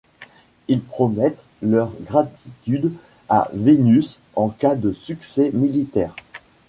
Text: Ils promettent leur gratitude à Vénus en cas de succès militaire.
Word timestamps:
Ils 0.67 0.81
promettent 0.81 1.43
leur 1.61 1.91
gratitude 2.01 2.91
à 3.29 3.49
Vénus 3.53 4.17
en 4.35 4.49
cas 4.49 4.73
de 4.75 4.93
succès 4.93 5.51
militaire. 5.53 6.15